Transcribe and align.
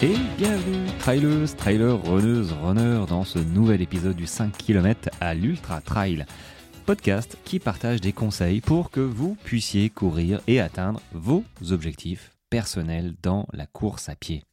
Et 0.00 0.14
bienvenue, 0.36 0.86
trailers, 1.00 1.56
trailers, 1.56 2.00
runneuses, 2.04 2.52
runners, 2.52 3.06
dans 3.08 3.24
ce 3.24 3.40
nouvel 3.40 3.82
épisode 3.82 4.14
du 4.14 4.26
5 4.26 4.56
km 4.56 5.08
à 5.20 5.34
l'Ultra 5.34 5.80
Trail. 5.80 6.24
Podcast 6.86 7.36
qui 7.44 7.58
partage 7.58 8.00
des 8.00 8.12
conseils 8.12 8.60
pour 8.60 8.92
que 8.92 9.00
vous 9.00 9.36
puissiez 9.42 9.90
courir 9.90 10.40
et 10.46 10.60
atteindre 10.60 11.00
vos 11.12 11.42
objectifs 11.70 12.30
personnels 12.48 13.14
dans 13.24 13.48
la 13.52 13.66
course 13.66 14.08
à 14.08 14.14
pied. 14.14 14.44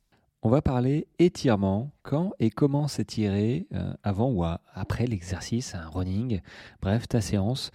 On 0.42 0.50
va 0.50 0.64
parler 0.64 1.06
étirement, 1.20 1.92
quand 2.02 2.32
et 2.40 2.50
comment 2.50 2.88
s'étirer 2.88 3.68
euh, 3.76 3.94
avant 4.02 4.32
ou 4.32 4.44
après 4.44 5.06
l'exercice, 5.06 5.76
un 5.76 5.88
running, 5.88 6.42
bref, 6.82 7.08
ta 7.08 7.22
séance. 7.22 7.70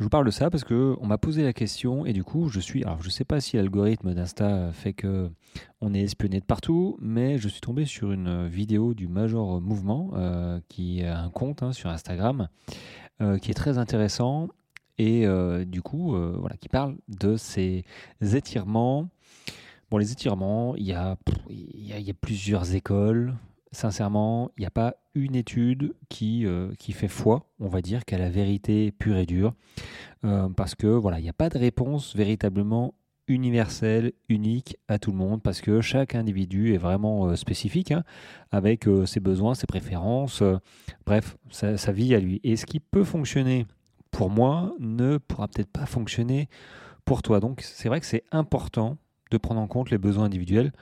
Je 0.00 0.04
vous 0.04 0.08
parle 0.08 0.24
de 0.24 0.30
ça 0.30 0.48
parce 0.48 0.64
que 0.64 0.96
on 1.02 1.06
m'a 1.06 1.18
posé 1.18 1.42
la 1.42 1.52
question 1.52 2.06
et 2.06 2.14
du 2.14 2.24
coup 2.24 2.48
je 2.48 2.58
suis 2.58 2.82
alors 2.84 3.02
je 3.02 3.10
sais 3.10 3.26
pas 3.26 3.38
si 3.38 3.58
l'algorithme 3.58 4.14
d'Insta 4.14 4.72
fait 4.72 4.94
que 4.94 5.30
on 5.82 5.92
est 5.92 6.00
espionné 6.00 6.40
de 6.40 6.44
partout, 6.46 6.96
mais 7.02 7.36
je 7.36 7.48
suis 7.50 7.60
tombé 7.60 7.84
sur 7.84 8.10
une 8.10 8.48
vidéo 8.48 8.94
du 8.94 9.08
Major 9.08 9.60
Mouvement 9.60 10.12
euh, 10.14 10.58
qui 10.70 11.04
a 11.04 11.20
un 11.20 11.28
compte 11.28 11.62
hein, 11.62 11.74
sur 11.74 11.90
Instagram 11.90 12.48
euh, 13.20 13.36
qui 13.36 13.50
est 13.50 13.54
très 13.54 13.76
intéressant 13.76 14.48
et 14.96 15.26
euh, 15.26 15.66
du 15.66 15.82
coup 15.82 16.16
voilà 16.16 16.56
qui 16.56 16.70
parle 16.70 16.96
de 17.08 17.36
ces 17.36 17.84
étirements. 18.22 19.10
Bon 19.90 19.98
les 19.98 20.12
étirements, 20.12 20.76
il 20.76 20.86
y 20.86 20.94
a 20.94 21.18
plusieurs 22.22 22.74
écoles, 22.74 23.34
sincèrement, 23.72 24.50
il 24.56 24.60
n'y 24.60 24.66
a 24.66 24.70
pas 24.70 24.96
une 25.14 25.34
étude 25.34 25.94
qui, 26.08 26.46
euh, 26.46 26.72
qui 26.78 26.92
fait 26.92 27.08
foi, 27.08 27.46
on 27.58 27.68
va 27.68 27.82
dire, 27.82 28.04
qu'à 28.04 28.18
la 28.18 28.30
vérité 28.30 28.92
pure 28.92 29.16
et 29.16 29.26
dure, 29.26 29.54
euh, 30.24 30.48
parce 30.48 30.74
que 30.74 30.86
voilà, 30.86 31.18
il 31.18 31.22
n'y 31.22 31.28
a 31.28 31.34
pas 31.34 31.48
de 31.48 31.58
réponse 31.58 32.14
véritablement 32.16 32.94
universelle, 33.28 34.12
unique 34.28 34.76
à 34.88 34.98
tout 34.98 35.12
le 35.12 35.16
monde, 35.16 35.42
parce 35.42 35.60
que 35.60 35.80
chaque 35.80 36.14
individu 36.14 36.74
est 36.74 36.78
vraiment 36.78 37.26
euh, 37.26 37.36
spécifique, 37.36 37.92
hein, 37.92 38.02
avec 38.50 38.86
ses 39.06 39.20
besoins, 39.20 39.54
ses 39.54 39.66
préférences, 39.66 40.42
bref, 41.06 41.36
sa, 41.50 41.76
sa, 41.76 41.92
vie 41.92 42.14
à 42.14 42.18
lui. 42.18 42.40
Et 42.42 42.56
ce 42.56 42.66
qui 42.66 42.80
peut 42.80 43.04
fonctionner 43.04 43.66
pour 44.10 44.30
moi 44.30 44.74
ne 44.80 45.18
pourra 45.18 45.46
peut-être 45.46 45.70
pas 45.70 45.86
fonctionner 45.86 46.48
pour 47.04 47.22
toi. 47.22 47.38
Donc 47.38 47.60
c'est 47.60 47.88
vrai 47.88 48.00
que 48.00 48.06
c'est 48.06 48.24
important 48.32 48.96
de 49.30 49.38
prendre 49.38 49.60
en 49.60 49.68
compte 49.68 49.90
les 49.90 49.98
besoins 49.98 50.24
individuels 50.24 50.72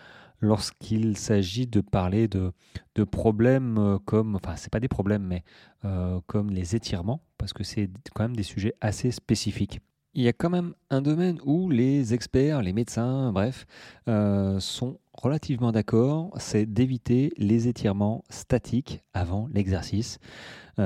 lorsqu'il 0.41 1.17
s'agit 1.17 1.67
de 1.67 1.81
parler 1.81 2.29
de, 2.29 2.53
de, 2.95 3.05
problèmes 3.05 3.79
euh, 3.79 3.99
comme, 4.05 4.37
enfin 4.37 4.57
c'est 4.57 4.71
pas 4.71 4.81
des 4.81 4.89
problèmes, 4.89 5.25
mais 5.25 5.43
euh, 5.85 6.21
comme 6.27 6.51
les 6.51 6.77
étirements, 6.77 7.23
parce 7.39 7.53
que 7.53 7.65
c'est 7.65 7.91
quand 8.15 8.25
même 8.25 8.37
des 8.37 8.43
sujets 8.43 8.75
assez 8.81 9.11
spécifiques. 9.11 9.81
Il 10.15 10.23
y 10.23 10.29
a 10.29 10.33
quand 10.33 10.51
même 10.51 10.75
un 10.91 11.03
domaine 11.03 11.39
où 11.45 11.71
les 11.71 12.15
experts, 12.15 12.63
les 12.63 12.73
médecins, 12.73 13.31
bref, 13.33 13.67
euh, 14.09 14.59
sont 14.59 14.99
relativement 15.13 15.71
d'accord, 15.71 16.33
c'est 16.39 16.67
d'éviter 16.67 17.33
les 17.37 17.69
étirements 17.69 18.25
statiques 18.31 19.05
avant 19.13 19.49
l'exercice. 19.53 20.19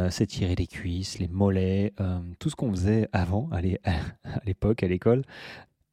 S'étirer 0.09 0.55
les 0.55 0.67
cuisses, 0.67 1.19
les 1.19 1.29
mollets, 1.29 1.93
tout 2.39 2.49
ce 2.49 2.57
qu'on 2.57 2.71
faisait 2.71 3.11
avant, 3.13 3.51
à 3.53 3.61
l'époque, 4.47 4.83
à 4.83 4.89
l'école, 4.89 5.23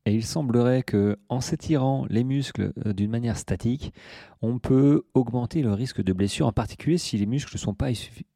et 0.06 0.14
il 0.14 0.26
semblerait 0.26 0.84
que 0.84 1.20
en 1.30 1.42
s'étirant 1.42 2.06
les 2.10 2.24
muscles 2.24 2.74
euh, 2.86 2.94
d'une 2.94 3.12
manière 3.12 3.38
statique, 3.38 3.94
on 4.42 4.60
peut 4.60 5.04
augmenter 5.14 5.62
le 5.62 5.74
risque 5.74 6.02
de 6.02 6.14
blessure, 6.14 6.48
en 6.48 6.52
particulier 6.52 6.98
si 6.98 7.18
les 7.18 7.26
muscles 7.26 7.56
ne 7.56 7.60
sont 7.60 7.74
pas 7.74 7.90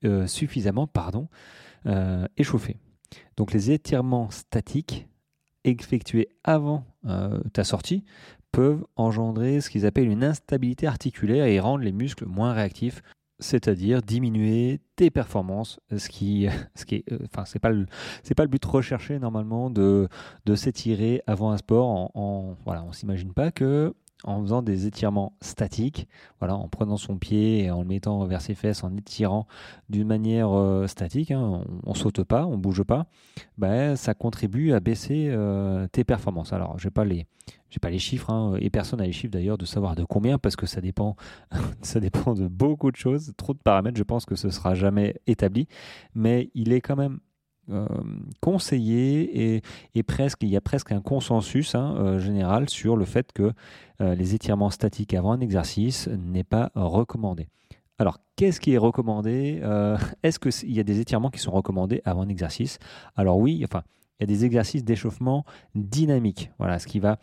euh, 0.04 0.28
suffisamment 0.28 0.90
euh, 1.86 2.28
échauffés. 2.38 2.78
Donc 3.38 3.54
les 3.54 3.72
étirements 3.72 4.30
statiques 4.30 5.08
effectués 5.64 6.30
avant 6.44 6.86
ta 7.54 7.64
sortie 7.64 8.04
peuvent 8.52 8.84
engendrer 8.96 9.62
ce 9.62 9.70
qu'ils 9.70 9.86
appellent 9.86 10.10
une 10.10 10.24
instabilité 10.24 10.88
articulaire 10.88 11.46
et 11.46 11.60
rendre 11.60 11.84
les 11.84 11.92
muscles 11.92 12.26
moins 12.26 12.54
réactifs 12.54 13.02
c'est-à-dire 13.40 14.02
diminuer 14.02 14.80
tes 14.96 15.10
performances, 15.10 15.80
ce 15.96 16.10
qui, 16.10 16.48
ce 16.76 16.86
qui 16.86 16.96
est, 16.96 17.12
euh, 17.12 17.20
enfin, 17.26 17.46
c'est 17.46 17.60
pas 17.60 17.70
le, 17.70 17.86
c'est 18.24 18.36
pas 18.36 18.44
le 18.44 18.50
but 18.50 18.64
recherché 18.64 19.20
normalement 19.20 19.70
de, 19.70 20.08
de 20.46 20.56
s'étirer 20.56 21.22
avant 21.28 21.52
un 21.52 21.58
sport. 21.58 21.88
En, 21.88 22.12
en 22.14 22.58
voilà, 22.66 22.84
on 22.84 22.92
s'imagine 22.92 23.34
pas 23.34 23.52
que 23.52 23.94
en 24.24 24.42
faisant 24.42 24.62
des 24.62 24.88
étirements 24.88 25.34
statiques, 25.42 26.08
voilà, 26.40 26.56
en 26.56 26.68
prenant 26.68 26.98
son 26.98 27.18
pied 27.18 27.64
et 27.64 27.72
en 27.72 27.82
le 27.82 27.88
mettant 27.88 28.26
vers 28.26 28.42
ses 28.42 28.56
fesses, 28.56 28.84
en 28.84 28.96
étirant 28.96 29.48
d'une 29.90 30.08
manière 30.08 30.52
euh, 30.52 30.88
statique, 30.88 31.32
hein, 31.32 31.62
on, 31.86 31.92
ne 31.92 31.96
saute 31.96 32.24
pas, 32.24 32.46
on 32.46 32.58
bouge 32.58 32.84
pas, 32.84 33.06
ben, 33.58 33.96
ça 33.96 34.14
contribue 34.14 34.74
à 34.74 34.80
baisser 34.80 35.28
euh, 35.30 35.88
tes 35.88 36.04
performances. 36.04 36.54
Alors, 36.54 36.78
je 36.80 36.88
n'ai 36.88 36.92
pas 36.92 37.06
les, 37.06 37.26
j'ai 37.70 37.80
pas 37.80 37.90
les 37.90 38.00
chiffres, 38.00 38.30
hein, 38.30 38.56
et 38.60 38.70
personne 38.70 39.00
n'a 39.00 39.06
les 39.06 39.12
chiffres 39.12 39.34
d'ailleurs 39.34 39.58
de 39.58 39.66
savoir 39.66 39.96
de 39.96 40.04
combien, 40.04 40.38
parce 40.38 40.56
que 40.56 40.66
ça 40.66 40.82
dépend, 40.82 41.16
ça 41.82 42.00
dépend 42.00 42.34
de 42.34 42.48
beaucoup 42.48 42.92
de 42.92 42.98
choses, 42.98 43.34
trop 43.38 43.54
de 43.54 43.60
paramètres. 43.60 43.98
Je 43.98 44.04
pense 44.04 44.26
que 44.26 44.36
ce 44.36 44.50
sera 44.50 44.76
jamais 44.76 45.16
établi, 45.28 45.68
mais 46.16 46.50
il 46.54 46.72
est 46.74 46.82
quand 46.82 46.96
même 46.96 47.20
euh, 47.72 47.88
conseillé 48.42 49.62
et, 49.96 50.04
presque, 50.04 50.44
il 50.44 50.50
y 50.50 50.58
a 50.58 50.62
presque 50.62 50.92
un 50.92 51.00
consensus 51.00 51.76
hein, 51.76 51.96
euh, 51.98 52.20
général 52.20 52.70
sur 52.70 52.98
le 52.98 53.06
fait 53.06 53.32
que 53.32 53.54
euh, 54.02 54.16
les 54.16 54.36
étirements 54.36 54.70
statiques 54.70 55.14
avant 55.14 55.32
un 55.32 55.40
exercice 55.40 56.10
n'est 56.10 56.44
pas 56.44 56.72
recommandé. 56.76 57.48
Alors, 58.00 58.20
qu'est-ce 58.36 58.60
qui 58.60 58.74
est 58.74 58.78
recommandé 58.78 59.62
Est-ce 60.24 60.40
qu'il 60.40 60.74
y 60.74 60.80
a 60.80 60.84
des 60.84 61.00
étirements 61.00 61.30
qui 61.30 61.40
sont 61.40 61.52
recommandés 61.52 62.02
avant 62.04 62.24
un 62.24 62.28
exercice? 62.28 62.80
Alors 63.16 63.38
oui, 63.38 63.62
enfin, 63.64 63.84
il 64.20 64.24
y 64.24 64.26
a 64.26 64.28
des 64.28 64.44
exercices 64.44 64.84
d'échauffement 64.84 65.46
dynamique. 65.76 66.52
Voilà, 66.58 66.80
ce 66.80 66.88
qui 66.88 67.00
va 67.00 67.20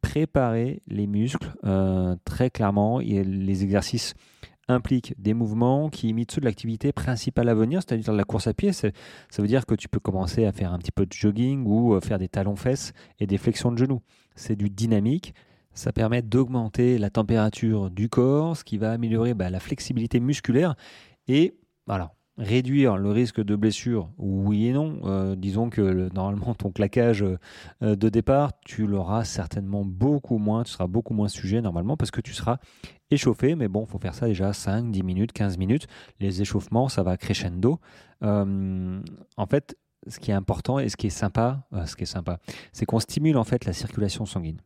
préparer 0.00 0.80
les 0.86 1.06
muscles 1.06 1.52
très 2.24 2.50
clairement. 2.50 3.00
Il 3.00 3.12
y 3.12 3.18
a 3.18 3.24
les 3.24 3.64
exercices 3.64 4.14
implique 4.72 5.14
des 5.18 5.34
mouvements 5.34 5.90
qui 5.90 6.08
imitent 6.08 6.32
ceux 6.32 6.40
de 6.40 6.46
l'activité 6.46 6.92
principale 6.92 7.48
à 7.48 7.54
venir, 7.54 7.80
c'est-à-dire 7.82 8.12
la 8.12 8.24
course 8.24 8.46
à 8.46 8.54
pied. 8.54 8.72
Ça 8.72 8.90
veut 9.38 9.46
dire 9.46 9.66
que 9.66 9.74
tu 9.74 9.88
peux 9.88 10.00
commencer 10.00 10.44
à 10.44 10.52
faire 10.52 10.72
un 10.72 10.78
petit 10.78 10.92
peu 10.92 11.06
de 11.06 11.12
jogging 11.12 11.64
ou 11.66 11.94
euh, 11.94 12.00
faire 12.00 12.18
des 12.18 12.28
talons-fesses 12.28 12.92
et 13.20 13.26
des 13.26 13.38
flexions 13.38 13.70
de 13.72 13.78
genoux. 13.78 14.00
C'est 14.34 14.56
du 14.56 14.70
dynamique. 14.70 15.34
Ça 15.74 15.92
permet 15.92 16.20
d'augmenter 16.20 16.98
la 16.98 17.10
température 17.10 17.90
du 17.90 18.08
corps, 18.08 18.56
ce 18.56 18.64
qui 18.64 18.76
va 18.76 18.92
améliorer 18.92 19.34
bah, 19.34 19.48
la 19.48 19.60
flexibilité 19.60 20.20
musculaire. 20.20 20.74
Et 21.28 21.56
voilà, 21.86 22.12
Réduire 22.42 22.96
le 22.96 23.12
risque 23.12 23.40
de 23.40 23.54
blessure, 23.54 24.10
oui 24.18 24.66
et 24.66 24.72
non. 24.72 24.98
Euh, 25.04 25.36
disons 25.36 25.70
que 25.70 26.12
normalement 26.12 26.54
ton 26.54 26.72
claquage 26.72 27.22
euh, 27.22 27.94
de 27.94 28.08
départ, 28.08 28.50
tu 28.64 28.88
l'auras 28.88 29.22
certainement 29.22 29.84
beaucoup 29.84 30.38
moins, 30.38 30.64
tu 30.64 30.72
seras 30.72 30.88
beaucoup 30.88 31.14
moins 31.14 31.28
sujet 31.28 31.60
normalement 31.60 31.96
parce 31.96 32.10
que 32.10 32.20
tu 32.20 32.34
seras 32.34 32.58
échauffé. 33.12 33.54
Mais 33.54 33.68
bon, 33.68 33.84
il 33.86 33.92
faut 33.92 34.00
faire 34.00 34.16
ça 34.16 34.26
déjà 34.26 34.52
5, 34.52 34.90
10 34.90 35.04
minutes, 35.04 35.32
15 35.32 35.56
minutes. 35.56 35.86
Les 36.18 36.42
échauffements, 36.42 36.88
ça 36.88 37.04
va 37.04 37.16
crescendo. 37.16 37.78
Euh, 38.24 39.00
en 39.36 39.46
fait, 39.46 39.76
ce 40.08 40.18
qui 40.18 40.32
est 40.32 40.34
important 40.34 40.80
et 40.80 40.88
ce 40.88 40.96
qui 40.96 41.06
est 41.06 41.10
sympa, 41.10 41.68
ce 41.86 41.94
qui 41.94 42.02
est 42.02 42.06
sympa, 42.06 42.40
c'est 42.72 42.86
qu'on 42.86 42.98
stimule 42.98 43.36
en 43.36 43.44
fait 43.44 43.66
la 43.66 43.72
circulation 43.72 44.26
sanguine. 44.26 44.58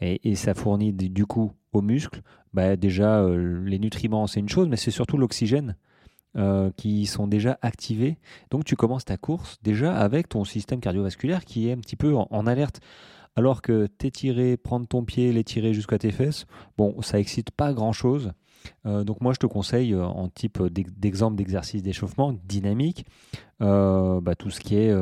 Et, 0.00 0.36
ça 0.36 0.54
fournit 0.54 0.92
du 0.92 1.26
coup 1.26 1.50
aux 1.72 1.82
muscles, 1.82 2.22
bah, 2.54 2.76
déjà 2.76 3.28
les 3.28 3.80
nutriments 3.80 4.28
c'est 4.28 4.40
une 4.40 4.48
chose, 4.48 4.68
mais 4.68 4.76
c'est 4.76 4.92
surtout 4.92 5.18
l'oxygène 5.18 5.76
euh, 6.36 6.70
qui 6.76 7.06
sont 7.06 7.26
déjà 7.26 7.58
activés. 7.60 8.16
Donc 8.52 8.64
tu 8.64 8.76
commences 8.76 9.04
ta 9.04 9.16
course 9.16 9.58
déjà 9.64 9.96
avec 9.96 10.28
ton 10.28 10.44
système 10.44 10.78
cardiovasculaire 10.78 11.44
qui 11.44 11.68
est 11.68 11.72
un 11.72 11.78
petit 11.78 11.96
peu 11.96 12.14
en, 12.14 12.46
alerte. 12.46 12.78
Alors 13.34 13.62
que 13.62 13.86
t'étirer, 13.86 14.56
prendre 14.56 14.86
ton 14.86 15.04
pied, 15.04 15.32
l'étirer 15.32 15.74
jusqu'à 15.74 15.98
tes 15.98 16.12
fesses, 16.12 16.46
bon, 16.78 17.02
ça 17.02 17.18
excite 17.18 17.50
pas 17.50 17.72
grand-chose. 17.72 18.30
Euh, 18.86 19.02
donc 19.02 19.20
moi 19.22 19.32
je 19.32 19.40
te 19.40 19.46
conseille 19.46 19.92
euh, 19.92 20.04
en 20.04 20.28
type 20.28 20.62
d'exemple 20.62 21.34
d'exercice 21.34 21.82
d'échauffement 21.82 22.32
dynamique, 22.44 23.06
bah, 23.58 24.34
tout 24.38 24.50
ce 24.50 24.60
qui 24.60 24.76
est, 24.76 24.94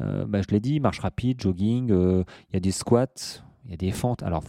bah, 0.00 0.42
je 0.42 0.52
l'ai 0.52 0.58
dit, 0.58 0.80
marche 0.80 0.98
rapide, 0.98 1.40
jogging, 1.40 1.90
il 1.90 2.54
y 2.54 2.56
a 2.56 2.60
des 2.60 2.72
squats, 2.72 3.44
il 3.66 3.70
y 3.70 3.74
a 3.74 3.76
des 3.76 3.92
fentes. 3.92 4.24
Alors 4.24 4.42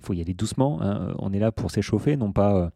faut 0.00 0.12
y 0.12 0.20
aller 0.20 0.34
doucement, 0.34 0.82
hein. 0.82 1.14
on 1.20 1.32
est 1.32 1.38
là 1.38 1.52
pour 1.52 1.70
s'échauffer, 1.70 2.16
non 2.16 2.32
pas, 2.32 2.72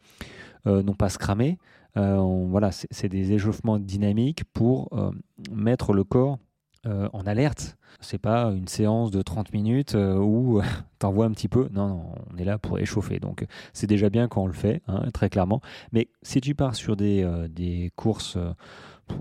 non 0.65 0.95
pas 0.95 1.09
se 1.09 1.19
cramer. 1.19 1.59
Euh, 1.97 2.45
voilà, 2.49 2.71
c'est 2.73 3.09
des 3.09 3.33
échauffements 3.33 3.79
dynamiques 3.79 4.45
pour 4.53 4.89
euh, 4.93 5.11
mettre 5.51 5.93
le 5.93 6.05
corps 6.05 6.39
euh, 6.87 7.09
en 7.13 7.27
alerte. 7.27 7.77
C'est 8.01 8.19
pas 8.19 8.51
une 8.51 8.69
séance 8.69 9.11
de 9.11 9.23
30 9.23 9.53
minutes 9.53 9.95
où 9.95 10.61
tu 11.01 11.07
envoies 11.07 11.25
un 11.25 11.31
petit 11.31 11.49
peu. 11.49 11.69
Non, 11.73 11.89
non, 11.89 12.15
on 12.33 12.37
est 12.37 12.45
là 12.45 12.59
pour 12.59 12.79
échauffer. 12.79 13.19
Donc 13.19 13.47
c'est 13.73 13.87
déjà 13.87 14.11
bien 14.11 14.29
quand 14.29 14.43
on 14.43 14.47
le 14.47 14.53
fait, 14.53 14.83
hein, 14.87 15.05
très 15.13 15.31
clairement. 15.31 15.63
Mais 15.93 16.09
si 16.23 16.41
tu 16.41 16.55
pars 16.55 16.75
sur 16.75 16.97
des, 16.97 17.27
des 17.49 17.91
courses, 17.97 18.37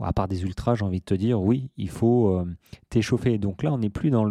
à 0.02 0.12
part 0.12 0.28
des 0.28 0.44
ultras, 0.44 0.76
j'ai 0.76 0.84
envie 0.84 1.00
de 1.00 1.06
te 1.06 1.14
dire, 1.14 1.42
oui, 1.42 1.70
il 1.78 1.90
faut 1.90 2.46
t'échauffer. 2.90 3.38
Donc 3.38 3.64
là, 3.64 3.72
on 3.72 3.78
n'est 3.78 3.90
plus 3.90 4.10
dans 4.10 4.28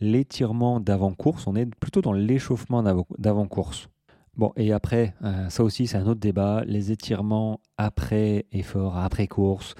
l'étirement 0.00 0.80
d'avant-course, 0.80 1.46
on 1.46 1.54
est 1.54 1.66
plutôt 1.66 2.00
dans 2.00 2.14
l'échauffement 2.14 2.82
d'avant-course. 3.18 3.90
Bon, 4.36 4.52
et 4.56 4.72
après, 4.72 5.14
euh, 5.22 5.50
ça 5.50 5.62
aussi, 5.62 5.86
c'est 5.86 5.98
un 5.98 6.06
autre 6.06 6.20
débat. 6.20 6.62
Les 6.66 6.90
étirements 6.90 7.60
après 7.76 8.46
effort, 8.52 8.96
après 8.96 9.26
course. 9.26 9.74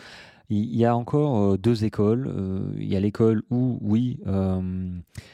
il 0.51 0.77
y 0.77 0.85
a 0.85 0.95
encore 0.95 1.57
deux 1.57 1.85
écoles. 1.85 2.31
il 2.77 2.87
y 2.87 2.97
a 2.97 3.01
l'école 3.01 3.43
où, 3.51 3.79
oui, 3.81 4.21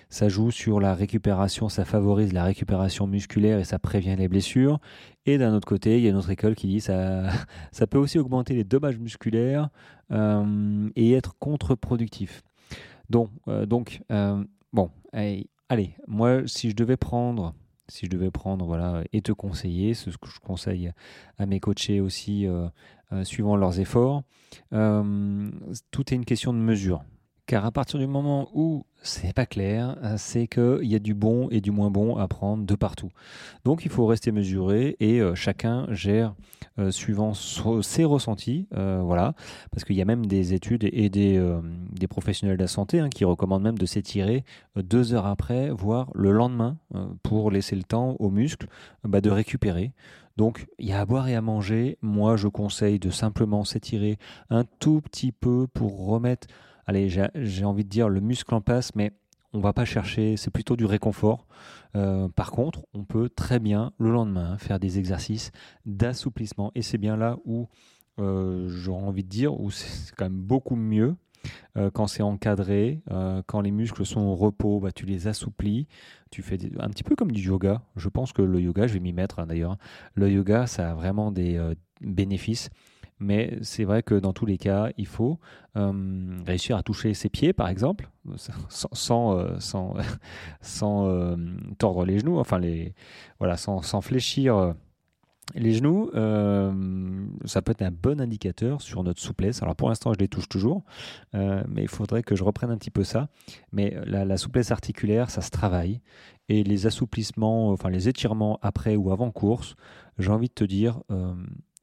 ça 0.08 0.28
joue 0.28 0.52
sur 0.52 0.78
la 0.80 0.94
récupération, 0.94 1.68
ça 1.68 1.84
favorise 1.84 2.32
la 2.32 2.44
récupération 2.44 3.08
musculaire 3.08 3.58
et 3.58 3.64
ça 3.64 3.80
prévient 3.80 4.14
les 4.16 4.28
blessures. 4.28 4.78
Et 5.26 5.36
d'un 5.38 5.52
autre 5.54 5.66
côté, 5.66 5.98
il 5.98 6.04
y 6.04 6.06
a 6.06 6.10
une 6.10 6.16
autre 6.16 6.30
école 6.30 6.54
qui 6.54 6.68
dit 6.68 6.80
ça, 6.80 7.24
ça 7.72 7.88
peut 7.88 7.98
aussi 7.98 8.18
augmenter 8.20 8.54
les 8.54 8.64
dommages 8.64 8.98
musculaires 8.98 9.70
et 10.96 11.12
être 11.12 11.36
contre-productif. 11.38 12.42
Donc 13.10 13.30
bon, 14.72 14.90
allez, 15.12 15.96
moi, 16.06 16.42
si 16.46 16.70
je 16.70 16.76
devais 16.76 16.96
prendre 16.96 17.54
si 17.88 18.06
je 18.06 18.10
devais 18.10 18.30
prendre 18.30 18.64
voilà 18.64 19.02
et 19.12 19.22
te 19.22 19.32
conseiller, 19.32 19.94
ce 19.94 20.10
que 20.10 20.28
je 20.28 20.40
conseille 20.40 20.92
à 21.38 21.46
mes 21.46 21.60
coachés 21.60 22.00
aussi 22.00 22.46
euh, 22.46 22.68
euh, 23.12 23.24
suivant 23.24 23.56
leurs 23.56 23.80
efforts, 23.80 24.22
euh, 24.72 25.50
tout 25.90 26.12
est 26.12 26.16
une 26.16 26.24
question 26.24 26.52
de 26.52 26.58
mesure. 26.58 27.02
Car 27.48 27.64
à 27.64 27.70
partir 27.70 27.98
du 27.98 28.06
moment 28.06 28.50
où 28.52 28.84
c'est 29.00 29.32
pas 29.32 29.46
clair, 29.46 29.96
c'est 30.18 30.46
qu'il 30.46 30.84
y 30.84 30.94
a 30.94 30.98
du 30.98 31.14
bon 31.14 31.48
et 31.50 31.62
du 31.62 31.70
moins 31.70 31.90
bon 31.90 32.18
à 32.18 32.28
prendre 32.28 32.66
de 32.66 32.74
partout. 32.74 33.08
Donc 33.64 33.86
il 33.86 33.90
faut 33.90 34.04
rester 34.04 34.32
mesuré 34.32 34.98
et 35.00 35.22
chacun 35.34 35.86
gère 35.90 36.34
suivant 36.90 37.32
ses 37.32 38.04
ressentis, 38.04 38.68
voilà, 38.70 39.32
parce 39.70 39.84
qu'il 39.84 39.96
y 39.96 40.02
a 40.02 40.04
même 40.04 40.26
des 40.26 40.52
études 40.52 40.86
et 40.92 41.08
des, 41.08 41.42
des 41.98 42.06
professionnels 42.06 42.58
de 42.58 42.62
la 42.62 42.68
santé 42.68 43.00
hein, 43.00 43.08
qui 43.08 43.24
recommandent 43.24 43.62
même 43.62 43.78
de 43.78 43.86
s'étirer 43.86 44.44
deux 44.76 45.14
heures 45.14 45.26
après, 45.26 45.70
voire 45.70 46.10
le 46.14 46.32
lendemain, 46.32 46.76
pour 47.22 47.50
laisser 47.50 47.76
le 47.76 47.82
temps 47.82 48.14
aux 48.18 48.28
muscles 48.28 48.66
bah, 49.04 49.22
de 49.22 49.30
récupérer. 49.30 49.94
Donc 50.36 50.66
il 50.78 50.86
y 50.86 50.92
a 50.92 51.00
à 51.00 51.06
boire 51.06 51.28
et 51.28 51.34
à 51.34 51.40
manger. 51.40 51.96
Moi 52.02 52.36
je 52.36 52.46
conseille 52.46 52.98
de 52.98 53.08
simplement 53.10 53.64
s'étirer 53.64 54.18
un 54.50 54.64
tout 54.64 55.00
petit 55.00 55.32
peu 55.32 55.66
pour 55.66 56.06
remettre 56.06 56.46
allez, 56.88 57.08
j'ai 57.34 57.64
envie 57.64 57.84
de 57.84 57.88
dire 57.88 58.08
le 58.08 58.20
muscle 58.20 58.52
en 58.54 58.62
passe, 58.62 58.94
mais 58.96 59.12
on 59.52 59.60
va 59.60 59.72
pas 59.72 59.84
chercher, 59.84 60.36
c'est 60.36 60.50
plutôt 60.50 60.74
du 60.74 60.86
réconfort. 60.86 61.46
Euh, 61.96 62.28
par 62.28 62.50
contre, 62.50 62.86
on 62.94 63.04
peut 63.04 63.28
très 63.28 63.58
bien 63.60 63.92
le 63.98 64.10
lendemain 64.10 64.56
faire 64.58 64.80
des 64.80 64.98
exercices 64.98 65.52
d'assouplissement. 65.84 66.72
Et 66.74 66.82
c'est 66.82 66.98
bien 66.98 67.16
là 67.16 67.36
où 67.44 67.68
euh, 68.18 68.68
j'aurais 68.68 69.04
envie 69.04 69.22
de 69.22 69.28
dire, 69.28 69.58
où 69.60 69.70
c'est 69.70 70.14
quand 70.16 70.24
même 70.24 70.40
beaucoup 70.40 70.76
mieux 70.76 71.14
euh, 71.76 71.90
quand 71.90 72.06
c'est 72.08 72.22
encadré, 72.22 73.00
quand 73.46 73.60
les 73.60 73.70
muscles 73.70 74.04
sont 74.04 74.22
au 74.22 74.34
repos, 74.34 74.80
bah, 74.80 74.90
tu 74.90 75.04
les 75.04 75.28
assouplis, 75.28 75.86
tu 76.30 76.42
fais 76.42 76.58
un 76.80 76.88
petit 76.88 77.04
peu 77.04 77.16
comme 77.16 77.30
du 77.32 77.42
yoga. 77.42 77.82
Je 77.96 78.08
pense 78.08 78.32
que 78.32 78.42
le 78.42 78.60
yoga, 78.60 78.86
je 78.86 78.94
vais 78.94 79.00
m'y 79.00 79.12
mettre 79.12 79.38
hein, 79.38 79.46
d'ailleurs. 79.46 79.76
Le 80.14 80.30
yoga, 80.30 80.66
ça 80.66 80.90
a 80.90 80.94
vraiment 80.94 81.32
des 81.32 81.60
bénéfices. 82.00 82.70
Mais 83.20 83.58
c'est 83.62 83.84
vrai 83.84 84.02
que 84.02 84.14
dans 84.14 84.32
tous 84.32 84.46
les 84.46 84.58
cas, 84.58 84.90
il 84.96 85.06
faut 85.06 85.38
euh, 85.76 86.38
réussir 86.46 86.76
à 86.76 86.82
toucher 86.82 87.14
ses 87.14 87.28
pieds, 87.28 87.52
par 87.52 87.68
exemple, 87.68 88.10
sans, 88.36 88.88
sans, 88.92 89.60
sans, 89.60 89.96
euh, 91.08 91.36
euh, 91.36 91.36
tordre 91.78 92.04
les 92.04 92.18
genoux, 92.20 92.38
enfin, 92.38 92.58
les, 92.58 92.94
voilà, 93.38 93.56
sans, 93.56 94.00
fléchir 94.00 94.74
les 95.54 95.72
genoux. 95.72 96.10
ça 97.44 97.62
peut 97.62 97.72
être 97.72 97.82
un 97.82 97.90
bon 97.90 98.20
indicateur 98.20 98.82
sur 98.82 99.02
notre 99.02 99.20
souplesse. 99.20 99.62
Alors 99.62 99.74
pour 99.74 99.88
l'instant, 99.88 100.12
je 100.12 100.18
les 100.18 100.28
touche 100.28 100.48
toujours, 100.48 100.84
mais 101.32 101.82
il 101.82 101.88
faudrait 101.88 102.22
que 102.22 102.36
je 102.36 102.44
reprenne 102.44 102.70
un 102.70 102.76
petit 102.76 102.90
peu 102.90 103.02
ça. 103.02 103.28
Mais 103.72 103.96
la 104.06 104.36
souplesse 104.36 104.70
articulaire, 104.70 105.30
ça 105.30 105.40
se 105.40 105.50
travaille. 105.50 106.00
Et 106.50 106.64
les 106.64 106.86
assouplissements, 106.86 107.70
enfin 107.70 107.90
les 107.90 108.08
étirements 108.08 108.58
après 108.62 108.96
ou 108.96 109.10
avant 109.10 109.30
course, 109.30 109.74
j'ai 110.18 110.30
envie 110.30 110.48
de 110.48 110.54
te 110.54 110.64
dire, 110.64 111.00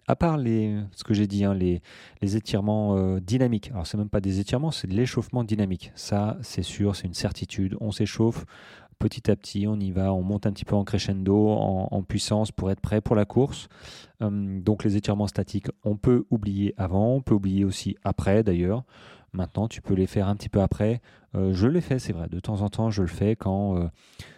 à 0.07 0.16
part 0.16 0.38
les, 0.38 0.78
ce 0.92 1.04
que 1.04 1.13
j'ai 1.13 1.28
dit, 1.28 1.46
hein, 1.46 1.54
les, 1.54 1.81
étirements 2.22 2.98
euh, 2.98 3.19
dynamiques. 3.19 3.72
Alors, 3.72 3.88
c'est 3.88 3.98
même 3.98 4.10
pas 4.10 4.22
des 4.22 4.40
étirements, 4.40 4.72
c'est 4.72 4.88
de 4.88 4.94
l'échauffement 4.94 5.44
dynamique. 5.44 5.92
Ça, 5.96 6.38
c'est 6.42 6.63
sûr, 6.63 6.96
c'est 6.96 7.07
une 7.07 7.13
certitude. 7.13 7.75
On 7.81 7.92
s'échauffe 7.92 8.46
petit 9.00 9.30
à 9.30 9.36
petit, 9.36 9.68
on 9.68 9.78
y 9.78 9.92
va, 9.92 10.13
on 10.13 10.22
monte 10.22 10.46
un 10.46 10.52
petit 10.52 10.63
peu 10.63 10.75
en 10.75 10.84
crescendo, 10.84 11.50
en, 11.50 12.04
puissance 12.04 12.52
pour 12.52 12.72
être 12.72 12.80
prêt 12.80 13.02
pour 13.02 13.16
la 13.16 13.25
course. 13.25 13.68
Hum, 14.22 14.62
donc, 14.62 14.84
les 14.84 14.96
étirements 14.96 15.28
statiques, 15.28 15.68
on 15.84 15.98
peut 15.98 16.25
oublier 16.30 16.74
avant, 16.78 17.16
on 17.16 17.22
peut 17.22 17.36
oublier 17.36 17.66
aussi 17.66 17.96
après 18.04 18.44
d'ailleurs. 18.44 18.84
Maintenant, 19.34 19.68
tu 19.68 19.81
peux 19.81 19.96
les 19.96 20.07
faire 20.07 20.30
un 20.30 20.36
petit 20.36 20.48
peu 20.48 20.62
après. 20.62 21.02
Euh, 21.36 21.52
je 21.52 21.68
les 21.68 21.81
fais, 21.81 22.00
c'est 22.00 22.13
vrai. 22.13 22.30
De 22.30 22.40
temps 22.40 22.62
en 22.62 22.69
temps, 22.69 22.90
je 22.90 23.02
le 23.02 23.10
fais 23.10 23.36
quand, 23.36 23.78
euh, 23.78 23.88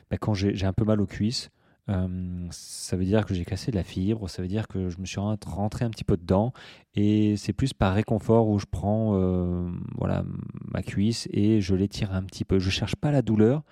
bah, 0.10 0.18
quand 0.18 0.34
j'ai 0.34 0.66
un 0.66 0.74
peu 0.74 0.86
mal 0.86 1.00
aux 1.02 1.06
cuisses. 1.06 1.52
Euh, 1.90 2.48
ça 2.52 2.98
veut 2.98 3.06
dire 3.06 3.26
que 3.26 3.34
j'ai 3.34 3.46
cassé 3.46 3.72
de 3.72 3.78
la 3.78 3.84
fibre, 3.84 4.30
ça 4.30 4.42
veut 4.42 4.48
dire 4.48 4.68
que 4.68 4.90
je 4.90 5.00
me 5.00 5.06
suis 5.06 5.20
rentré 5.20 5.86
un 5.86 5.90
petit 5.90 6.04
peu 6.04 6.18
dedans 6.18 6.52
et 6.96 7.38
c'est 7.38 7.54
plus 7.54 7.74
par 7.74 7.94
réconfort 7.94 8.50
où 8.50 8.60
je 8.60 8.66
prends 8.70 9.12
euh, 9.16 9.70
voilà, 9.96 10.26
ma 10.66 10.84
cuisse 10.84 11.30
et 11.32 11.62
je 11.62 11.76
l'étire 11.76 12.14
un 12.14 12.24
petit 12.24 12.44
peu. 12.44 12.60
Je 12.60 12.70
cherche 12.70 12.96
pas 12.96 13.12
la 13.12 13.22
douleur, 13.22 13.64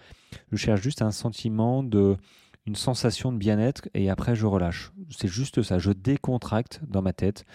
je 0.51 0.57
cherche 0.57 0.81
juste 0.81 1.01
un 1.01 1.11
sentiment 1.11 1.83
de 1.83 2.15
une 2.67 2.75
sensation 2.75 3.31
de 3.31 3.37
bien-être 3.37 3.87
et 3.93 4.09
après 4.09 4.35
je 4.35 4.45
relâche. 4.45 4.91
C'est 5.09 5.27
juste 5.27 5.61
ça, 5.61 5.77
je 5.77 5.91
décontracte 5.91 6.81
dans 6.87 7.01
ma 7.01 7.13
tête 7.13 7.45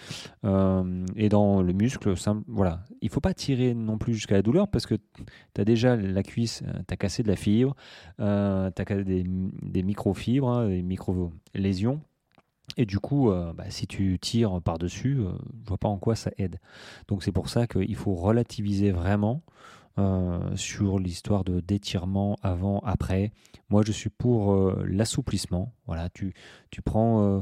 euh, 0.45 1.05
et 1.15 1.27
dans 1.27 1.61
le 1.61 1.73
muscle. 1.73 2.13
voilà, 2.47 2.83
il 3.01 3.09
faut 3.09 3.19
pas 3.19 3.33
tirer 3.33 3.73
non 3.73 3.97
plus 3.97 4.13
jusqu'à 4.13 4.35
la 4.35 4.41
douleur 4.41 4.69
parce 4.69 4.85
que 4.85 4.95
tu 4.95 5.61
as 5.61 5.65
déjà 5.65 5.95
la 5.95 6.23
cuisse, 6.23 6.63
euh, 6.65 6.79
tu 6.87 6.93
as 6.93 6.97
cassé 6.97 7.23
de 7.23 7.27
la 7.27 7.35
fibre, 7.35 7.75
euh, 8.19 8.71
tu 8.73 8.81
as 8.81 8.85
cassé 8.85 9.03
des, 9.03 9.83
microfibres, 9.83 10.49
hein, 10.49 10.69
des 10.69 10.81
micro-lésions. 10.81 12.01
Et 12.77 12.85
du 12.85 12.99
coup, 12.99 13.29
bah, 13.29 13.65
si 13.69 13.85
tu 13.85 14.17
tires 14.17 14.61
par-dessus, 14.61 15.17
je 15.17 15.67
vois 15.67 15.77
pas 15.77 15.89
en 15.89 15.97
quoi 15.97 16.15
ça 16.15 16.31
aide. 16.37 16.57
Donc 17.09 17.21
c'est 17.21 17.33
pour 17.33 17.49
ça 17.49 17.67
qu'il 17.67 17.95
faut 17.97 18.15
relativiser 18.15 18.91
vraiment 18.91 19.43
euh, 19.99 20.55
sur 20.55 20.99
l'histoire 20.99 21.43
de 21.43 21.59
d'étirement 21.59 22.37
avant, 22.41 22.79
après. 22.79 23.31
Moi, 23.69 23.83
je 23.85 23.91
suis 23.91 24.09
pour 24.09 24.53
euh, 24.53 24.85
l'assouplissement. 24.87 25.73
Voilà, 25.85 26.09
tu, 26.09 26.33
tu 26.69 26.81
prends 26.81 27.23
euh, 27.23 27.41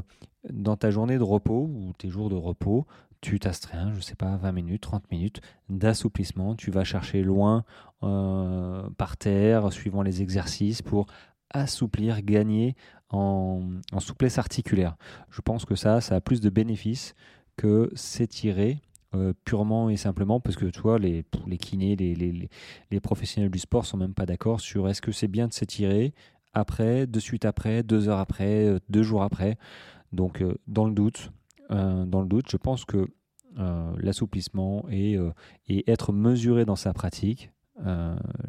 dans 0.50 0.76
ta 0.76 0.90
journée 0.90 1.16
de 1.16 1.22
repos 1.22 1.70
ou 1.72 1.92
tes 1.96 2.08
jours 2.08 2.28
de 2.28 2.34
repos, 2.34 2.86
tu 3.20 3.38
t'astreins, 3.38 3.92
je 3.94 4.00
sais 4.00 4.16
pas, 4.16 4.36
20 4.36 4.52
minutes, 4.52 4.82
30 4.82 5.10
minutes 5.12 5.40
d'assouplissement. 5.68 6.56
Tu 6.56 6.70
vas 6.70 6.84
chercher 6.84 7.22
loin 7.22 7.64
par 8.00 9.16
terre, 9.18 9.72
suivant 9.72 10.02
les 10.02 10.22
exercices, 10.22 10.80
pour 10.80 11.06
assouplir, 11.50 12.22
gagner 12.22 12.74
en, 13.10 13.60
en 13.92 14.00
souplesse 14.00 14.38
articulaire. 14.38 14.96
Je 15.30 15.42
pense 15.42 15.66
que 15.66 15.74
ça, 15.74 16.00
ça 16.00 16.16
a 16.16 16.20
plus 16.20 16.40
de 16.40 16.48
bénéfices 16.48 17.14
que 17.56 17.90
s'étirer 17.94 18.80
euh, 19.12 19.32
purement 19.44 19.90
et 19.90 19.96
simplement 19.96 20.38
parce 20.38 20.54
que 20.54 20.66
toi, 20.66 20.96
les, 20.96 21.24
les 21.48 21.58
kinés, 21.58 21.96
les, 21.96 22.14
les, 22.14 22.48
les 22.92 23.00
professionnels 23.00 23.50
du 23.50 23.58
sport 23.58 23.84
sont 23.84 23.96
même 23.96 24.14
pas 24.14 24.24
d'accord 24.24 24.60
sur 24.60 24.88
est-ce 24.88 25.02
que 25.02 25.10
c'est 25.10 25.26
bien 25.26 25.48
de 25.48 25.52
s'étirer 25.52 26.14
après, 26.52 27.08
de 27.08 27.18
suite 27.18 27.44
après, 27.44 27.82
deux 27.82 28.08
heures 28.08 28.20
après, 28.20 28.66
euh, 28.66 28.78
deux 28.88 29.02
jours 29.02 29.24
après. 29.24 29.58
Donc, 30.12 30.42
euh, 30.42 30.54
dans 30.68 30.86
le 30.86 30.92
doute, 30.92 31.32
dans 31.70 32.20
le 32.20 32.26
doute, 32.26 32.46
je 32.50 32.56
pense 32.56 32.84
que 32.84 33.06
l'assouplissement 33.96 34.84
et, 34.90 35.16
et, 35.68 35.88
être 35.88 36.12
mesuré 36.12 36.64
dans 36.64 36.74
sa 36.74 36.92
pratique, 36.92 37.52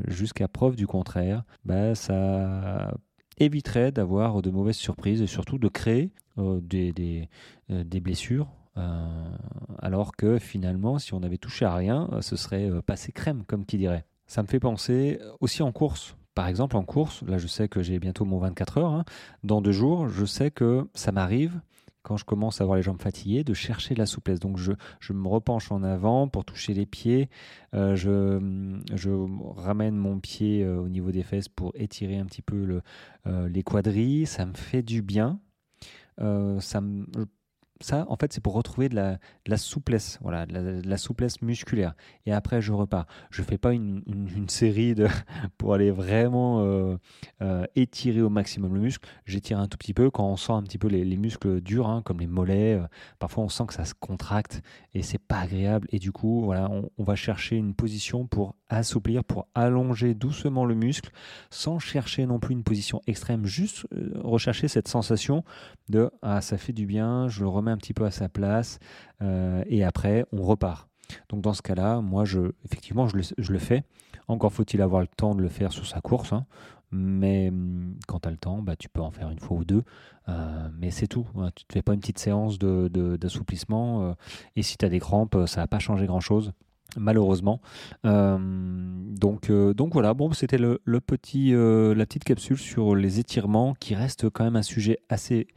jusqu'à 0.08 0.48
preuve 0.48 0.76
du 0.76 0.88
contraire, 0.88 1.44
bah, 1.64 1.94
ça 1.94 2.98
éviterait 3.38 3.92
d'avoir 3.92 4.42
de 4.42 4.50
mauvaises 4.50 4.78
surprises 4.78 5.22
et 5.22 5.28
surtout 5.28 5.60
de 5.60 5.68
créer 5.68 6.12
des, 6.38 6.94
des, 6.94 7.30
des 7.70 8.00
blessures 8.00 8.48
alors 9.82 10.16
que 10.16 10.38
finalement, 10.38 11.00
si 11.00 11.14
on 11.14 11.24
avait 11.24 11.38
touché 11.38 11.66
à 11.66 11.76
rien, 11.76 12.08
euh, 12.14 12.22
ce 12.22 12.36
serait 12.36 12.70
euh, 12.70 12.82
passé 12.82 13.12
crème, 13.12 13.44
comme 13.46 13.66
qui 13.66 13.78
dirait. 13.78 14.06
Ça 14.28 14.44
me 14.44 14.48
fait 14.48 14.60
penser 14.60 15.20
aussi 15.42 15.64
en 15.64 15.72
course. 15.72 16.16
Par 16.36 16.48
exemple, 16.48 16.78
en 16.78 16.84
course, 16.84 17.24
là 17.24 17.38
je 17.38 17.48
sais 17.48 17.68
que 17.68 17.82
j'ai 17.82 18.00
bientôt 18.00 18.24
mon 18.24 18.38
24 18.38 18.78
heures. 18.78 18.94
Hein. 18.94 19.04
Dans 19.44 19.62
deux 19.62 19.74
jours, 19.74 20.08
je 20.08 20.24
sais 20.24 20.52
que 20.52 20.88
ça 20.94 21.12
m'arrive 21.12 21.60
quand 22.04 22.18
je 22.18 22.26
commence 22.26 22.62
à 22.62 22.64
avoir 22.64 22.78
les 22.78 22.82
jambes 22.82 23.02
fatiguées, 23.02 23.44
de 23.44 23.54
chercher 23.54 23.94
la 23.94 24.08
souplesse. 24.08 24.40
Donc 24.40 24.58
je, 24.58 24.72
me 25.14 25.28
repenche 25.28 25.72
en 25.72 25.84
avant 25.84 26.28
pour 26.28 26.46
toucher 26.46 26.74
les 26.74 26.88
pieds, 26.88 27.30
je, 27.74 29.20
ramène 29.56 29.96
mon 29.96 30.20
pied 30.20 30.66
au 30.66 30.90
niveau 30.90 31.12
des 31.12 31.22
fesses 31.22 31.48
pour 31.48 31.74
étirer 31.76 32.18
un 32.18 32.26
petit 32.26 32.42
peu 32.42 32.66
le, 32.66 32.82
les 33.48 33.62
quadrilles, 33.62 34.26
ça 34.26 34.48
me 34.48 34.56
fait 34.56 34.82
du 34.82 35.04
bien. 35.04 35.40
ça 36.18 36.82
me, 36.82 37.06
ça, 37.84 38.06
en 38.10 38.16
fait, 38.16 38.34
c'est 38.34 38.42
pour 38.42 38.54
retrouver 38.54 38.90
de 38.90 38.96
la, 38.96 39.58
souplesse, 39.58 40.20
voilà, 40.22 40.46
de 40.46 40.82
la, 40.86 40.98
souplesse 40.98 41.42
musculaire. 41.42 41.94
Et 42.26 42.34
après, 42.34 42.62
je 42.62 42.72
repars. 42.74 43.06
Je 43.30 43.42
fais 43.44 43.58
pas 43.58 43.74
une, 43.74 44.02
série 44.48 44.96
de 44.96 45.08
pour 45.58 45.74
aller 45.74 45.92
vraiment 45.92 46.62
euh, 46.62 46.98
euh, 47.42 47.66
étirer 47.76 48.22
au 48.22 48.30
maximum 48.30 48.74
le 48.74 48.82
muscle. 48.82 49.08
J'étire 49.26 49.60
un 49.60 49.68
tout 49.68 49.78
petit 49.78 49.94
peu 49.94 50.10
quand 50.10 50.28
on 50.28 50.38
sent 50.38 50.54
un 50.54 50.64
petit 50.64 50.78
peu 50.78 50.88
les, 50.88 51.18
muscles 51.18 51.62
durs, 51.62 51.88
hein, 51.88 52.02
comme 52.04 52.20
les 52.20 52.28
mollets. 52.28 52.76
Euh, 52.76 52.88
parfois, 53.20 53.44
on 53.44 53.50
sent 53.50 53.66
que 53.68 53.74
ça 53.74 53.86
se 53.86 53.94
contracte 53.94 54.62
et 54.94 55.02
c'est 55.02 55.22
pas 55.22 55.40
agréable. 55.40 55.88
Et 55.92 56.00
du 56.00 56.12
coup, 56.12 56.44
voilà, 56.44 56.70
on, 56.98 57.04
va 57.04 57.16
chercher 57.16 57.56
une 57.56 57.74
position 57.74 58.28
pour 58.28 58.56
assouplir, 58.78 59.24
pour 59.24 59.48
allonger 59.56 60.14
doucement 60.14 60.66
le 60.66 60.76
muscle, 60.76 61.12
sans 61.50 61.80
chercher 61.80 62.26
non 62.26 62.40
plus 62.40 62.54
une 62.54 62.64
position 62.64 63.02
extrême. 63.08 63.46
Juste 63.46 63.86
rechercher 64.16 64.68
cette 64.68 64.88
sensation 64.88 65.44
de 65.90 66.10
ah 66.22 66.42
ça 66.42 66.58
fait 66.58 66.74
du 66.74 66.86
bien, 66.86 67.28
je 67.28 67.42
le 67.42 67.48
remets 67.48 67.72
un 67.72 67.78
petit 67.78 67.94
peu 67.94 68.06
à 68.06 68.12
sa 68.12 68.30
place 68.30 68.80
euh, 69.22 69.64
et 69.68 69.84
après 69.84 70.26
on 70.32 70.42
repart. 70.42 70.88
Donc 71.30 71.42
dans 71.42 71.54
ce 71.54 71.62
cas-là, 71.62 72.00
moi, 72.00 72.24
je, 72.24 72.40
effectivement, 72.64 73.08
je 73.08 73.18
le, 73.52 73.60
fais. 73.60 73.84
Encore 74.30 74.54
faut-il 74.54 74.82
avoir 74.82 75.02
le 75.02 75.08
temps 75.08 75.36
de 75.36 75.42
le 75.42 75.50
faire 75.50 75.74
sur 75.74 75.86
sa 75.86 76.00
course. 76.00 76.32
hein. 76.32 76.46
Mais 76.92 77.50
hum, 77.50 77.96
quand 78.08 78.20
tu 78.22 78.28
as 78.30 78.32
le 78.32 78.38
temps, 78.38 78.62
bah, 78.62 78.76
tu 78.78 78.88
peux 78.88 79.02
en 79.02 79.12
faire 79.12 79.30
une 79.30 79.40
fois 79.40 79.58
ou 79.58 79.66
deux. 79.66 79.84
Euh, 80.30 80.70
mais 80.80 80.90
c'est 80.92 81.08
tout. 81.08 81.26
hein. 81.36 81.50
Tu 81.56 81.64
ne 81.64 81.68
te 81.68 81.74
fais 81.74 81.82
pas 81.82 81.94
une 81.94 82.00
petite 82.00 82.20
séance 82.20 82.60
de- 82.60 82.88
de- 82.88 83.18
d'assouplissement. 83.18 84.04
euh, 84.04 84.14
et 84.56 84.62
si 84.64 84.78
tu 84.78 84.86
as 84.86 84.90
des 84.90 85.00
crampes, 85.00 85.38
ça 85.48 85.62
va 85.62 85.68
pas 85.68 85.80
changer 85.80 86.06
grand-chose. 86.06 86.54
Malheureusement. 86.98 87.62
Euh, 88.06 88.38
donc, 88.38 89.50
euh, 89.50 89.74
donc 89.74 89.94
voilà, 89.94 90.14
bon, 90.14 90.34
c'était 90.34 90.58
le, 90.58 90.78
petit, 91.00 91.54
euh, 91.54 91.96
la 91.96 92.06
petite 92.06 92.26
capsule 92.26 92.58
sur 92.58 92.96
les 92.96 93.20
étirements 93.20 93.74
qui 93.80 93.96
reste 93.96 94.30
quand 94.30 94.44
même 94.44 94.58
un 94.58 94.62
sujet 94.62 95.00
assez, 95.08 95.48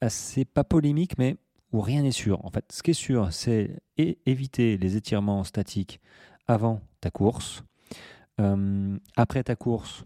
assez 0.00 0.44
pas 0.44 0.64
polémique, 0.64 1.16
mais 1.16 1.36
où 1.72 1.80
rien 1.80 2.02
n'est 2.02 2.10
sûr. 2.10 2.44
En 2.44 2.50
fait, 2.50 2.64
ce 2.72 2.82
qui 2.82 2.90
est 2.90 2.94
sûr, 2.94 3.32
c'est 3.32 3.80
éviter 3.96 4.76
les 4.76 4.96
étirements 4.96 5.44
statiques 5.44 6.00
avant 6.46 6.80
ta 7.00 7.10
course. 7.10 7.64
Après 9.16 9.44
ta 9.44 9.54
course, 9.54 10.04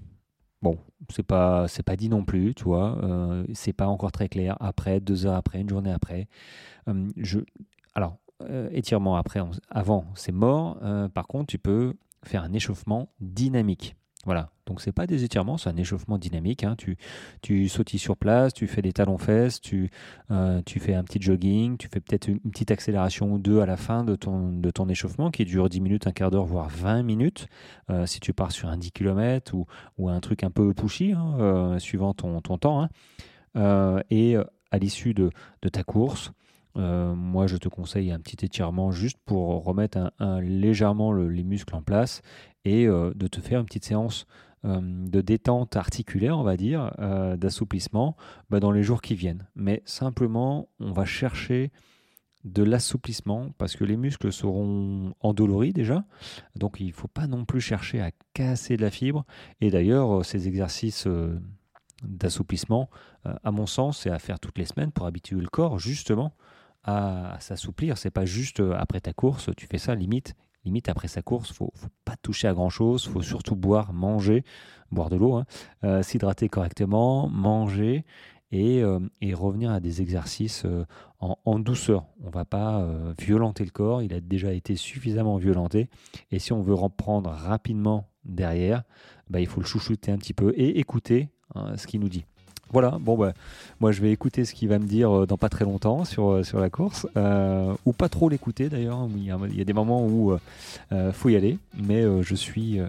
bon, 0.60 0.78
c'est 1.10 1.22
pas, 1.22 1.66
c'est 1.66 1.82
pas 1.82 1.96
dit 1.96 2.08
non 2.10 2.25
plus, 2.25 2.54
tu 2.54 2.64
vois. 2.64 2.98
C'est 3.52 3.75
pas 3.75 3.87
encore 3.87 4.12
très 4.12 4.28
clair. 4.28 4.56
Après, 4.60 5.00
deux 5.00 5.26
heures 5.26 5.34
après, 5.34 5.60
une 5.60 5.68
journée 5.68 5.92
après. 5.92 6.26
Je, 7.16 7.40
alors, 7.94 8.18
euh, 8.42 8.68
étirement 8.73 9.16
après, 9.16 9.40
avant, 9.71 10.04
c'est 10.14 10.33
mort. 10.33 10.78
Euh, 10.83 11.09
par 11.09 11.26
contre, 11.26 11.47
tu 11.47 11.59
peux 11.59 11.95
faire 12.25 12.42
un 12.42 12.52
échauffement 12.52 13.09
dynamique. 13.21 13.97
Voilà. 14.25 14.50
Donc, 14.66 14.80
c'est 14.80 14.92
pas 14.92 15.07
des 15.07 15.25
étirements, 15.25 15.57
c'est 15.57 15.71
un 15.71 15.76
échauffement 15.76 16.18
dynamique. 16.18 16.62
hein. 16.62 16.75
Tu, 16.76 16.99
tu 17.40 17.68
sautilles 17.68 17.99
sur 17.99 18.16
place, 18.16 18.52
tu 18.52 18.66
fais 18.66 18.83
des 18.83 18.92
talons-fesses, 18.92 19.61
tu, 19.61 19.90
euh, 20.30 20.61
tu 20.66 20.80
fais 20.80 20.95
un 20.95 21.04
petit 21.04 21.21
jogging, 21.23 21.78
tu 21.78 21.88
fais 21.88 22.00
peut-être 22.00 22.28
une, 22.28 22.38
petite 22.40 22.71
accélération 22.71 23.33
ou 23.33 23.38
deux 23.38 23.61
à 23.61 23.66
la 23.66 23.76
fin 23.76 24.04
de 24.04 24.14
ton, 24.16 24.52
de 24.52 24.71
ton 24.71 24.88
échauffement 24.88 25.30
qui 25.30 25.45
dure 25.45 25.68
10 25.68 25.80
minutes, 25.80 26.07
un 26.07 26.12
quart 26.12 26.30
d'heure, 26.30 26.45
voire 26.45 26.68
20 26.68 27.02
minutes. 27.02 27.49
Si 28.04 28.21
tu 28.21 28.35
pars 28.35 28.52
sur 28.52 28.68
un 28.68 28.76
10 28.76 28.92
km 28.92 29.54
ou, 29.54 29.66
ou 29.97 30.11
un 30.11 30.21
truc 30.21 30.42
un 30.45 30.50
peu 30.50 30.75
pushy, 30.75 31.12
hein, 31.12 31.78
suivant 31.78 32.12
ton, 32.12 32.40
ton 32.42 32.59
temps. 32.59 32.83
hein. 33.54 34.02
Et 34.11 34.37
à 34.71 34.78
l'issue 34.78 35.14
de, 35.14 35.30
de 35.62 35.68
ta 35.71 35.85
course, 35.85 36.33
euh, 36.76 37.14
moi 37.14 37.46
je 37.46 37.56
te 37.56 37.68
conseille 37.68 38.12
un 38.12 38.20
petit 38.20 38.44
étirement 38.44 38.90
juste 38.92 39.18
pour 39.25 39.64
remettre 39.64 40.12
légèrement 40.42 41.12
le- 41.12 41.28
les 41.28 41.44
muscles 41.44 41.75
en 41.75 41.82
place 41.82 42.22
et 42.64 42.87
euh, 42.87 43.12
de 43.14 43.26
te 43.26 43.40
faire 43.40 43.60
une 43.60 43.66
petite 43.66 43.84
séance 43.84 44.26
euh, 44.64 44.80
de 44.82 45.20
détente 45.20 45.76
articulaire, 45.76 46.37
on 46.38 46.42
va 46.42 46.56
dire, 46.56 46.92
d'assouplissement 47.37 48.16
bah, 48.50 48.60
dans 48.60 48.72
les 48.72 48.82
jours 48.82 49.00
qui 49.02 49.14
viennent. 49.14 49.46
Mais 49.54 49.82
simplement, 49.87 50.68
on 50.80 50.92
va 50.92 51.04
chercher 51.04 51.70
de 52.44 52.62
l'assouplissement 52.62 53.50
parce 53.58 53.76
que 53.76 53.84
les 53.84 53.96
muscles 53.96 54.32
seront 54.32 55.12
endoloris 55.20 55.72
déjà. 55.72 56.04
Donc 56.56 56.80
il 56.80 56.87
ne 56.88 56.92
faut 56.92 57.08
pas 57.08 57.26
non 57.26 57.44
plus 57.44 57.60
chercher 57.60 58.00
à 58.00 58.10
casser 58.34 58.76
de 58.76 58.82
la 58.82 58.90
fibre. 58.90 59.25
Et 59.60 59.70
d'ailleurs, 59.70 60.25
ces 60.25 60.46
exercices 60.48 61.06
d'assouplissement, 62.02 62.88
à 63.25 63.50
mon 63.50 63.66
sens, 63.66 63.98
c'est 63.98 64.10
à 64.10 64.18
faire 64.18 64.38
toutes 64.38 64.58
les 64.58 64.66
semaines 64.66 64.92
pour 64.92 65.06
habituer 65.06 65.37
le 65.40 65.48
corps 65.48 65.78
justement 65.78 66.32
à, 66.85 67.37
s'assouplir. 67.40 67.99
C'est 67.99 68.11
pas 68.11 68.25
juste 68.25 68.61
euh, 68.61 68.75
après 68.76 69.00
ta 69.00 69.12
course, 69.12 69.50
tu 69.56 69.66
fais 69.66 69.78
ça 69.78 69.94
limite. 69.94 70.35
Limite 70.64 70.88
après 70.88 71.08
sa 71.08 71.23
course, 71.23 71.52
faut, 71.52 71.70
faut 71.75 71.88
pas 72.04 72.16
toucher 72.20 72.49
à 72.49 72.54
grand 72.54 72.70
chose, 72.70 73.06
faut 73.06 73.23
surtout 73.23 73.56
boire, 73.56 73.92
manger, 73.92 74.44
boire 74.90 75.08
de 75.08 75.16
l'eau, 75.16 75.35
hein, 75.35 75.47
euh, 75.85 76.02
s'hydrater 76.02 76.49
correctement, 76.49 77.28
manger 77.28 78.04
et, 78.50 78.82
euh, 78.82 78.99
et 79.20 79.35
revenir 79.35 79.70
à 79.70 79.80
des 79.80 80.02
exercices 80.02 80.66
en, 81.20 81.58
douceur. 81.58 82.06
On 82.23 82.30
va 82.30 82.44
pas 82.44 82.87
violenter 83.18 83.64
le 83.64 83.70
corps, 83.70 84.02
il 84.02 84.14
a 84.14 84.20
déjà 84.20 84.52
été 84.52 84.76
suffisamment 84.76 85.37
violenté. 85.37 85.88
Et 86.30 86.38
si 86.38 86.52
on 86.52 86.62
veut 86.62 86.75
reprendre 86.75 87.30
rapidement 87.30 88.08
derrière, 88.25 88.85
bah, 89.30 89.40
il 89.40 89.47
faut 89.47 89.61
le 89.61 89.66
chouchouter 89.66 90.12
un 90.12 90.18
petit 90.18 90.35
peu 90.35 90.52
et 90.56 90.78
écouter 90.78 91.28
hein, 91.54 91.76
ce 91.76 91.87
qu'il 91.87 92.00
nous 92.00 92.08
dit. 92.08 92.25
Voilà, 92.70 92.98
bon 93.00 93.16
bah, 93.16 93.32
moi 93.80 93.92
je 93.92 94.02
vais 94.02 94.12
écouter 94.12 94.44
ce 94.44 94.52
qu'il 94.52 94.68
va 94.68 94.78
me 94.78 94.87
dire 94.87 95.22
euh, 95.22 95.26
dans 95.26 95.38
pas 95.38 95.48
très 95.48 95.64
longtemps 95.64 96.04
sur, 96.04 96.32
euh, 96.32 96.42
la 96.54 96.68
course, 96.68 97.06
euh, 97.16 97.75
ou 97.87 97.92
pas 97.92 98.08
trop 98.10 98.28
l'écouter 98.28 98.68
d'ailleurs, 98.68 99.08
il 99.16 99.25
y, 99.25 99.30
a, 99.30 99.38
il 99.48 99.56
y 99.56 99.60
a 99.60 99.64
des 99.64 99.72
moments 99.72 100.04
où 100.04 100.37
euh, 100.92 101.12
faut 101.12 101.30
y 101.30 101.37
aller, 101.37 101.58
mais 101.76 102.04
je 102.22 102.34
suis... 102.34 102.80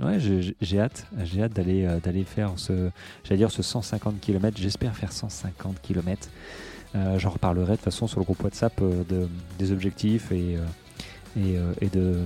ouais, 0.00 0.18
j'ai 0.18 0.80
hâte, 0.80 1.06
j'ai 1.22 1.42
hâte 1.42 1.52
d'aller 1.52 1.86
d'aller 2.02 2.24
faire 2.24 2.52
ce, 2.56 2.90
j'allais 3.24 3.38
dire 3.38 3.50
ce 3.52 3.62
150 3.62 4.20
km, 4.20 4.58
j'espère 4.60 4.96
faire 4.96 5.12
150 5.12 5.80
km. 5.82 6.28
J'en 7.16 7.30
reparlerai 7.30 7.72
de 7.72 7.76
toute 7.76 7.84
façon 7.84 8.06
sur 8.06 8.18
le 8.18 8.24
groupe 8.24 8.42
WhatsApp 8.42 8.80
de, 8.80 9.28
des 9.58 9.72
objectifs 9.72 10.32
et, 10.32 10.56
de, 11.36 12.18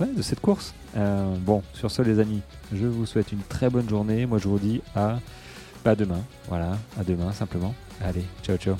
de 0.00 0.22
cette 0.22 0.40
course. 0.40 0.74
Bon, 0.96 1.62
sur 1.74 1.90
ce 1.90 2.02
les 2.02 2.18
amis, 2.18 2.40
je 2.72 2.86
vous 2.86 3.06
souhaite 3.06 3.30
une 3.32 3.42
très 3.42 3.70
bonne 3.70 3.88
journée. 3.88 4.26
Moi 4.26 4.38
je 4.38 4.48
vous 4.48 4.58
dis 4.58 4.82
à, 4.96 5.20
à 5.88 5.94
demain. 5.94 6.20
Voilà, 6.48 6.78
à 6.98 7.04
demain 7.04 7.32
simplement. 7.32 7.74
Allez, 8.02 8.24
ciao 8.42 8.56
ciao. 8.56 8.76